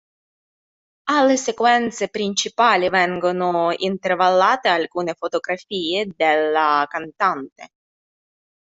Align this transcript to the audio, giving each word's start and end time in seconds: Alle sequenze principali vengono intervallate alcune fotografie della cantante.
Alle 1.11 1.37
sequenze 1.37 2.09
principali 2.09 2.89
vengono 2.89 3.71
intervallate 3.77 4.67
alcune 4.67 5.13
fotografie 5.13 6.07
della 6.17 6.87
cantante. 6.89 7.67